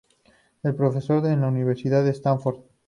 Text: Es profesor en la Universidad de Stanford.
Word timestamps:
Es 0.63 0.73
profesor 0.73 1.23
en 1.27 1.41
la 1.41 1.47
Universidad 1.49 2.03
de 2.03 2.09
Stanford. 2.09 2.61